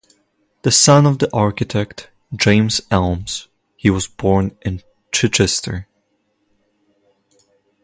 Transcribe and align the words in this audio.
The 0.63 0.71
son 0.71 1.05
of 1.05 1.19
the 1.19 1.31
architect, 1.31 2.09
James 2.35 2.81
Elmes, 2.89 3.47
he 3.77 3.91
was 3.91 4.07
born 4.07 4.57
in 4.63 4.81
Chichester. 5.11 5.87